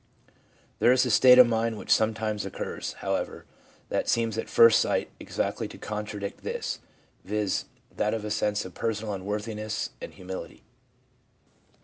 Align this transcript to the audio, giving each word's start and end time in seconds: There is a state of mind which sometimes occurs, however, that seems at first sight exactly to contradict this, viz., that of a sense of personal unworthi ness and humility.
There 0.79 0.91
is 0.91 1.05
a 1.05 1.11
state 1.11 1.37
of 1.37 1.45
mind 1.45 1.77
which 1.77 1.91
sometimes 1.93 2.43
occurs, 2.43 2.93
however, 3.05 3.45
that 3.89 4.09
seems 4.09 4.35
at 4.35 4.49
first 4.49 4.79
sight 4.79 5.11
exactly 5.19 5.67
to 5.67 5.77
contradict 5.77 6.43
this, 6.43 6.79
viz., 7.23 7.65
that 7.95 8.15
of 8.15 8.25
a 8.25 8.31
sense 8.31 8.65
of 8.65 8.73
personal 8.73 9.13
unworthi 9.13 9.55
ness 9.55 9.91
and 10.01 10.11
humility. 10.11 10.63